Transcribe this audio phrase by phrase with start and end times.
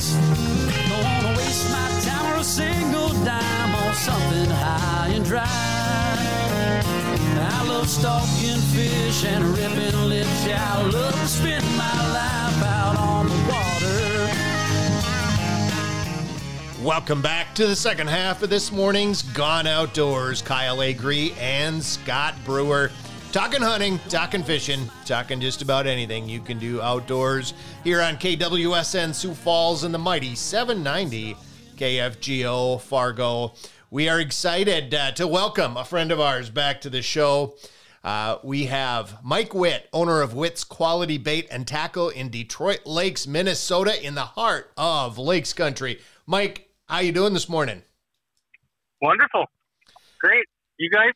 [0.00, 0.14] woods.
[0.88, 5.44] Don't wanna waste my time or a single dime on something high and dry.
[7.42, 10.46] I love stalking fish and ripping lips.
[10.46, 14.30] Yeah, I love to spend my life out on the water.
[16.82, 20.40] Welcome back to the second half of this morning's Gone Outdoors.
[20.40, 22.90] Kyle Agree and Scott Brewer.
[23.32, 27.54] Talking hunting, talking fishing, talking just about anything you can do outdoors
[27.84, 31.36] here on KWSN Sioux Falls and the mighty 790
[31.76, 33.54] KFGO Fargo.
[33.88, 37.54] We are excited uh, to welcome a friend of ours back to the show.
[38.02, 43.28] Uh, we have Mike Witt, owner of Witt's Quality Bait and Tackle in Detroit Lakes,
[43.28, 46.00] Minnesota, in the heart of Lakes Country.
[46.26, 47.82] Mike, how you doing this morning?
[49.00, 49.46] Wonderful.
[50.18, 50.46] Great.
[50.78, 51.12] You guys?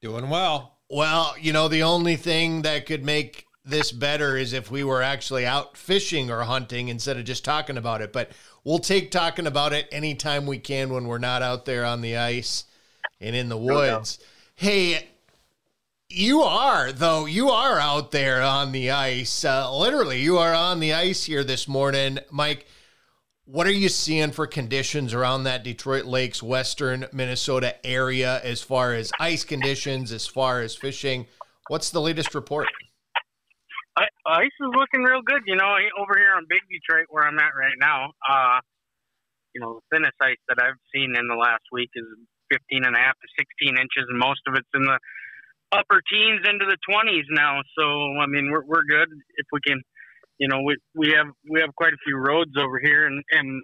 [0.00, 0.79] Doing well.
[0.90, 5.02] Well, you know, the only thing that could make this better is if we were
[5.02, 8.12] actually out fishing or hunting instead of just talking about it.
[8.12, 8.32] But
[8.64, 12.16] we'll take talking about it anytime we can when we're not out there on the
[12.16, 12.64] ice
[13.20, 14.18] and in the woods.
[14.56, 15.06] Hey,
[16.08, 19.44] you are, though, you are out there on the ice.
[19.44, 22.18] Uh, literally, you are on the ice here this morning.
[22.32, 22.66] Mike,
[23.44, 28.94] what are you seeing for conditions around that Detroit Lakes, western Minnesota area as far
[28.94, 31.26] as ice conditions, as far as fishing?
[31.68, 32.68] What's the latest report?
[34.26, 35.42] Ice is looking real good.
[35.46, 38.60] You know, over here on Big Detroit, where I'm at right now, uh,
[39.54, 42.04] you know, the thinnest ice that I've seen in the last week is
[42.52, 44.98] 15 and a half to 16 inches, and most of it's in the
[45.72, 47.60] upper teens into the 20s now.
[47.76, 47.82] So,
[48.22, 49.82] I mean, we're, we're good if we can–
[50.40, 53.62] you know, we we have we have quite a few roads over here, and and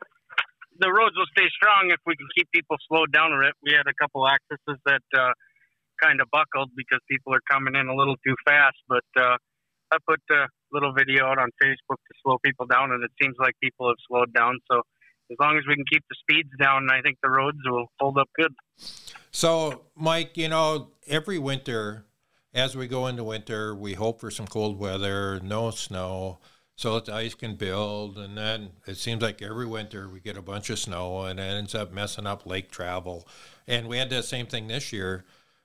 [0.79, 3.55] the roads will stay strong if we can keep people slowed down a bit.
[3.65, 5.33] We had a couple accesses that uh,
[6.01, 9.41] kind of buckled because people are coming in a little too fast, but uh,
[9.91, 13.37] I put a little video out on Facebook to slow people down, and it seems
[13.41, 14.59] like people have slowed down.
[14.71, 14.83] So
[15.33, 18.19] as long as we can keep the speeds down, I think the roads will hold
[18.19, 18.53] up good.
[19.31, 22.05] So, Mike, you know, every winter,
[22.53, 26.39] as we go into winter, we hope for some cold weather, no snow
[26.77, 28.19] so that the ice can build.
[28.19, 31.43] And then it seems like every winter we get a bunch of snow and it
[31.43, 33.27] ends up messing up lake travel.
[33.67, 35.25] And we had that same thing this year.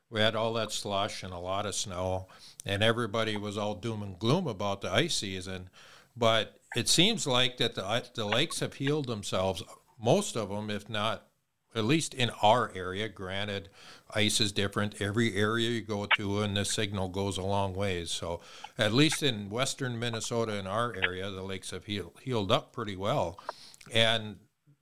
[0.09, 2.27] We had all that slush and a lot of snow,
[2.65, 5.69] and everybody was all doom and gloom about the ice season.
[6.17, 9.63] But it seems like that the, the lakes have healed themselves,
[9.97, 11.27] most of them, if not
[11.75, 13.07] at least in our area.
[13.07, 13.69] Granted,
[14.13, 18.11] ice is different every area you go to, and the signal goes a long ways.
[18.11, 18.41] So,
[18.77, 22.95] at least in western Minnesota, in our area, the lakes have healed, healed up pretty
[22.95, 23.39] well.
[23.91, 24.37] And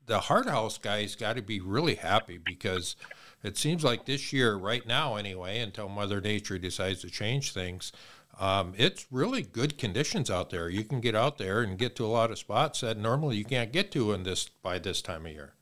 [0.05, 2.95] the Hard House guys got to be really happy because
[3.43, 7.91] it seems like this year, right now anyway, until Mother Nature decides to change things,
[8.39, 10.69] um, it's really good conditions out there.
[10.69, 13.45] You can get out there and get to a lot of spots that normally you
[13.45, 15.53] can't get to in this by this time of year.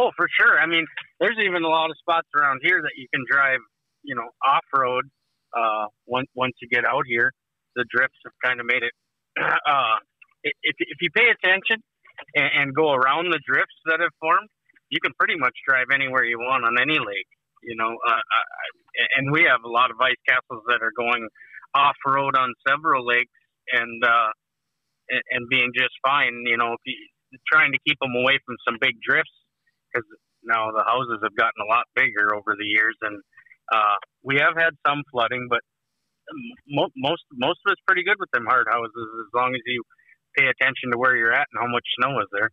[0.00, 0.58] Oh, for sure.
[0.58, 0.86] I mean,
[1.20, 3.60] there's even a lot of spots around here that you can drive,
[4.02, 5.04] you know, off road.
[5.52, 7.32] Uh, once once you get out here,
[7.76, 8.94] the drifts have kind of made it.
[9.44, 9.96] Uh,
[10.42, 11.76] if if you pay attention
[12.34, 14.48] and, and go around the drifts that have formed,
[14.88, 17.28] you can pretty much drive anywhere you want on any lake.
[17.62, 21.28] You know, uh, uh, and we have a lot of ice castles that are going
[21.74, 23.36] off road on several lakes
[23.72, 24.32] and uh,
[25.10, 26.44] and, and being just fine.
[26.46, 26.96] You know, if you
[27.52, 29.32] trying to keep them away from some big drifts
[29.92, 30.06] because
[30.42, 33.20] now the houses have gotten a lot bigger over the years, and
[33.72, 35.60] uh, we have had some flooding, but
[36.68, 39.82] mo- most most of it's pretty good with them hard houses as long as you
[40.36, 42.50] pay attention to where you're at and how much snow is there.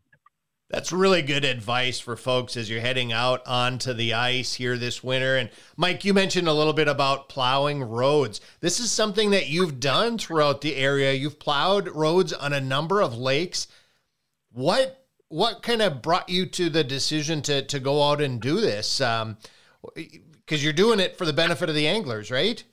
[0.70, 5.02] That's really good advice for folks as you're heading out onto the ice here this
[5.02, 5.38] winter.
[5.38, 8.42] And Mike, you mentioned a little bit about plowing roads.
[8.60, 11.14] This is something that you've done throughout the area.
[11.14, 13.68] You've plowed roads on a number of lakes.
[14.52, 14.97] What
[15.30, 19.02] what kind of brought you to the decision to to go out and do this?
[19.02, 19.38] Um,
[19.96, 22.64] because you're doing it for the benefit of the anglers, right?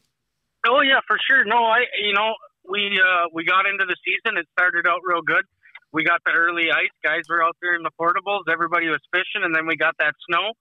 [0.66, 1.44] Oh yeah, for sure.
[1.44, 2.34] No, I you know
[2.68, 4.38] we uh, we got into the season.
[4.38, 5.44] It started out real good.
[5.92, 6.94] We got the early ice.
[7.04, 8.50] Guys were out there in the portables.
[8.50, 10.52] Everybody was fishing, and then we got that snow.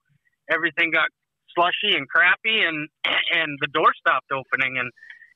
[0.50, 1.08] Everything got
[1.56, 2.88] slushy and crappy, and
[3.34, 4.78] and the door stopped opening.
[4.78, 4.90] And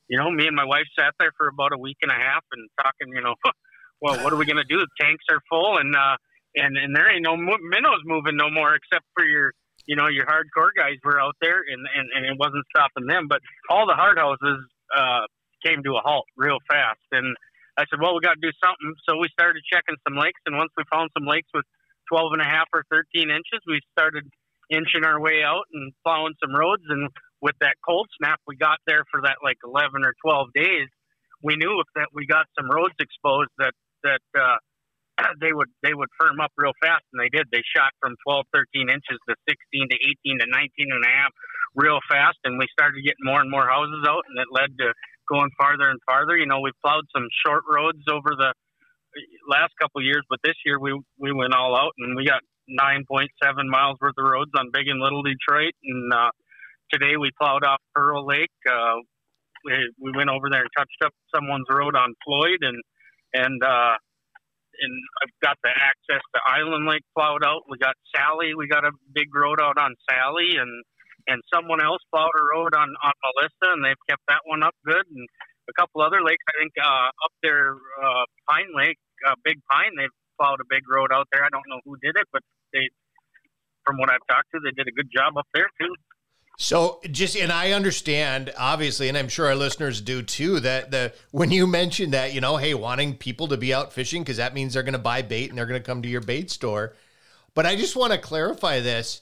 [0.07, 2.43] you know, me and my wife sat there for about a week and a half
[2.51, 3.13] and talking.
[3.13, 3.35] You know,
[4.01, 4.77] well, what are we gonna do?
[4.77, 6.17] The tanks are full, and uh,
[6.55, 9.53] and and there ain't no minnows moving no more except for your
[9.85, 13.27] you know your hardcore guys were out there and and, and it wasn't stopping them.
[13.27, 14.59] But all the hard houses
[14.95, 15.25] uh
[15.65, 17.03] came to a halt real fast.
[17.11, 17.35] And
[17.77, 18.93] i said well we got to do something.
[19.07, 20.41] So we started checking some lakes.
[20.45, 21.65] And once we found some lakes with
[22.09, 24.25] 12 and a half or 13 inches we started
[24.69, 26.83] inching our way out and plowing some roads.
[26.89, 27.09] And
[27.41, 30.89] with that cold snap we got there for that like 11 or 12 days
[31.43, 33.73] we knew if that we got some roads exposed that
[34.03, 34.57] that uh
[35.41, 37.47] they would they would firm up real fast, and they did.
[37.51, 41.31] They shot from 12, 13 inches to 16 to 18 to 19 and a half
[41.75, 44.93] real fast, and we started getting more and more houses out, and it led to
[45.29, 46.37] going farther and farther.
[46.37, 48.53] You know, we plowed some short roads over the
[49.47, 52.41] last couple of years, but this year we we went all out, and we got
[52.69, 53.27] 9.7
[53.67, 56.31] miles worth of roads on Big and Little Detroit, and uh,
[56.91, 58.53] today we plowed off Pearl Lake.
[58.69, 59.01] Uh,
[59.65, 62.81] we, we went over there and touched up someone's road on Floyd, and
[63.33, 63.93] and uh,
[64.81, 64.93] and
[65.23, 67.63] I've got the access to Island Lake plowed out.
[67.69, 68.55] We got Sallie.
[68.55, 70.71] We got a big road out on Sallie, and
[71.27, 74.75] and someone else plowed a road on on Melissa, and they've kept that one up
[74.85, 75.05] good.
[75.05, 75.27] And
[75.69, 79.93] a couple other lakes, I think uh, up there, uh, Pine Lake, uh, Big Pine,
[79.97, 81.43] they've plowed a big road out there.
[81.45, 82.41] I don't know who did it, but
[82.73, 82.89] they,
[83.85, 85.93] from what I've talked to, they did a good job up there too.
[86.61, 91.13] So just and I understand obviously and I'm sure our listeners do too that the
[91.31, 94.53] when you mentioned that you know hey wanting people to be out fishing because that
[94.53, 96.95] means they're going to buy bait and they're going to come to your bait store.
[97.55, 99.21] But I just want to clarify this.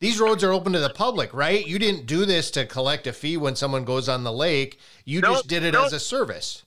[0.00, 1.66] These roads are open to the public, right?
[1.66, 4.78] You didn't do this to collect a fee when someone goes on the lake.
[5.04, 5.86] You Nope, just did it nope.
[5.86, 6.64] as a service.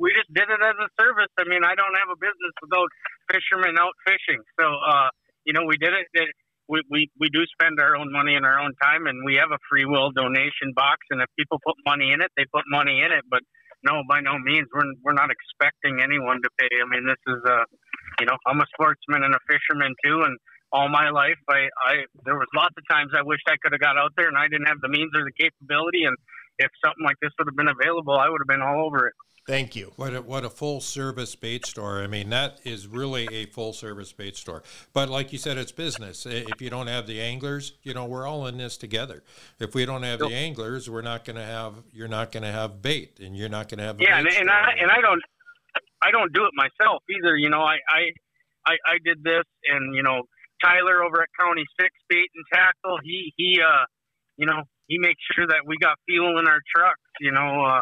[0.00, 1.30] we just did it as a service.
[1.38, 2.88] I mean, I don't have a business without
[3.32, 4.42] fishermen out fishing.
[4.58, 5.08] So, uh,
[5.44, 6.06] you know, we did it.
[6.68, 9.50] We, we, we do spend our own money and our own time, and we have
[9.50, 11.00] a free will donation box.
[11.10, 13.24] And if people put money in it, they put money in it.
[13.28, 13.40] But
[13.82, 16.70] no, by no means, we're, we're not expecting anyone to pay.
[16.76, 17.64] I mean, this is a,
[18.20, 20.36] you know, I'm a sportsman and a fisherman too, and
[20.72, 23.80] all my life, I, I there was lots of times I wished I could have
[23.80, 26.04] got out there, and I didn't have the means or the capability.
[26.04, 26.16] And
[26.58, 29.14] if something like this would have been available, I would have been all over it.
[29.46, 29.92] Thank you.
[29.96, 32.02] What a, what a full service bait store.
[32.02, 34.62] I mean, that is really a full service bait store.
[34.92, 36.26] But like you said, it's business.
[36.26, 39.22] If you don't have the anglers, you know, we're all in this together.
[39.58, 42.52] If we don't have the anglers, we're not going to have, you're not going to
[42.52, 44.54] have bait and you're not going to have yeah, and, bait and store.
[44.54, 45.22] I and I don't
[46.02, 47.36] I don't do it myself either.
[47.36, 48.12] You know, I I
[48.66, 50.22] I, I did this, and you know,
[50.62, 53.84] Tyler over at County Six Bait and Tackle, he he uh,
[54.36, 57.08] you know, he makes sure that we got fuel in our trucks.
[57.20, 57.80] You know, uh,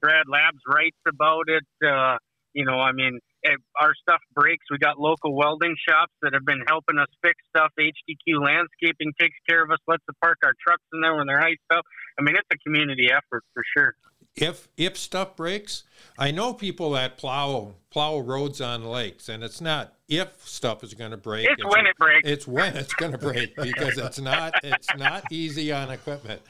[0.00, 1.66] Brad Labs writes about it.
[1.82, 2.16] Uh,
[2.52, 6.44] you know, I mean, if our stuff breaks, we got local welding shops that have
[6.44, 7.72] been helping us fix stuff.
[7.78, 11.42] HDQ Landscaping takes care of us, lets us park our trucks in there when they're
[11.42, 11.84] ice up.
[12.18, 13.94] I mean, it's a community effort for sure.
[14.36, 15.84] If if stuff breaks,
[16.18, 20.94] I know people that plow plow roads on lakes, and it's not if stuff is
[20.94, 21.48] going to break.
[21.48, 22.28] It's when it breaks.
[22.28, 26.42] It's when it's going to break because it's not it's not easy on equipment.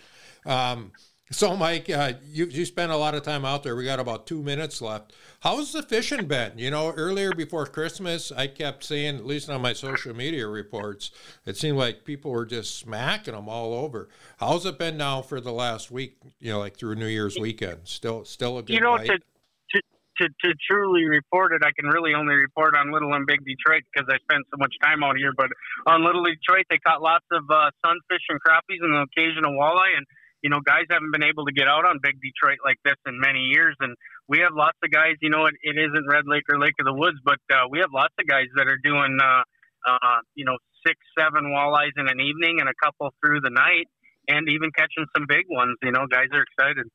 [0.47, 0.93] Um,
[1.33, 3.77] so, Mike, uh, you you spent a lot of time out there.
[3.77, 5.13] We got about two minutes left.
[5.41, 6.59] How's the fishing been?
[6.59, 11.13] You know, earlier before Christmas, I kept seeing, at least on my social media reports,
[11.47, 14.09] it seemed like people were just smacking them all over.
[14.39, 16.17] How's it been now for the last week?
[16.41, 17.83] You know, like through New Year's weekend.
[17.85, 18.75] Still, still a good.
[18.75, 19.81] you know, to, to
[20.19, 23.85] to to truly report it, I can really only report on Little and Big Detroit
[23.93, 25.33] because I spent so much time out here.
[25.37, 25.51] But
[25.87, 29.97] on Little Detroit, they caught lots of uh, sunfish and crappies and an occasional walleye.
[29.97, 30.07] And
[30.43, 33.21] you know, guys haven't been able to get out on Big Detroit like this in
[33.21, 33.77] many years.
[33.81, 33.95] And
[34.29, 35.17] we have lots of guys.
[35.21, 37.79] You know, it, it isn't Red Lake or Lake of the Woods, but uh, we
[37.81, 39.43] have lots of guys that are doing, uh,
[39.87, 40.57] uh, you know,
[40.87, 43.87] six, seven walleyes in an evening and a couple through the night,
[44.29, 45.77] and even catching some big ones.
[45.83, 46.87] You know, guys are excited.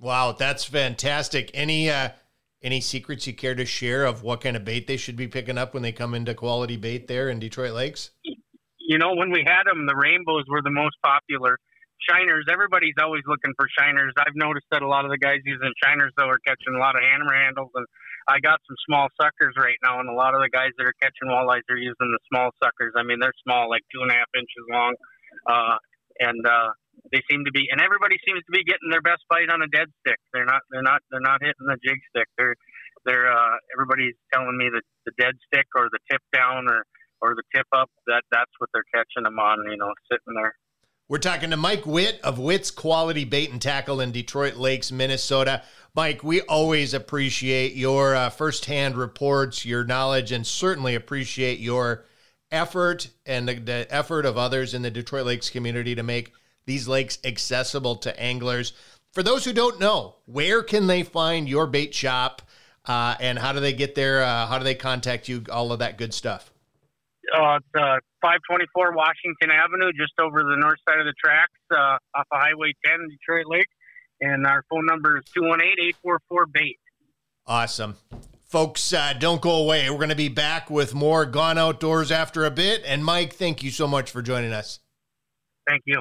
[0.00, 1.50] Wow, that's fantastic.
[1.54, 2.10] Any uh
[2.60, 5.56] any secrets you care to share of what kind of bait they should be picking
[5.56, 8.10] up when they come into quality bait there in Detroit Lakes?
[8.88, 11.58] you know, when we had them, the rainbows were the most popular.
[12.08, 14.16] Shiners, everybody's always looking for shiners.
[14.16, 16.96] I've noticed that a lot of the guys using shiners though are catching a lot
[16.96, 17.84] of hammer handles, and
[18.26, 20.96] I got some small suckers right now, and a lot of the guys that are
[21.00, 22.96] catching walleyes are using the small suckers.
[22.96, 24.94] I mean, they're small, like two and a half inches long,
[25.44, 25.76] uh,
[26.20, 26.72] and uh,
[27.12, 29.68] they seem to be, and everybody seems to be getting their best bite on a
[29.68, 30.18] dead stick.
[30.32, 32.28] They're not, they're not, they're not hitting the jig stick.
[32.40, 32.56] They're,
[33.04, 36.84] they're, uh, everybody's telling me that the dead stick or the tip down or
[37.20, 39.58] or the tip up that that's what they're catching them on.
[39.70, 40.54] You know, sitting there.
[41.10, 45.62] We're talking to Mike Witt of Witt's Quality Bait and Tackle in Detroit Lakes, Minnesota.
[45.94, 52.04] Mike, we always appreciate your uh, firsthand reports, your knowledge, and certainly appreciate your
[52.50, 56.34] effort and the, the effort of others in the Detroit Lakes community to make
[56.66, 58.74] these lakes accessible to anglers.
[59.14, 62.42] For those who don't know, where can they find your bait shop
[62.84, 64.22] uh, and how do they get there?
[64.22, 65.42] Uh, how do they contact you?
[65.50, 66.52] All of that good stuff.
[67.38, 71.98] Uh, it's uh, 524 Washington Avenue, just over the north side of the tracks, uh,
[72.18, 73.68] off of Highway 10, Detroit Lake.
[74.20, 76.78] And our phone number is 218-844-BAIT.
[77.46, 77.96] Awesome.
[78.48, 79.88] Folks, uh, don't go away.
[79.88, 82.82] We're going to be back with more Gone Outdoors after a bit.
[82.84, 84.80] And Mike, thank you so much for joining us.
[85.68, 86.00] Thank you.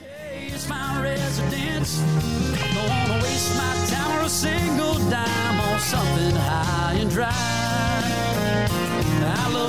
[0.00, 1.98] Hey, it's my residence.
[1.98, 7.61] Don't wanna waste my time or a single dime on something high and dry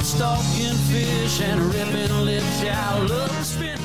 [0.03, 2.63] stalking fish and ripping lips.
[2.65, 3.09] out
[3.43, 3.82] spin.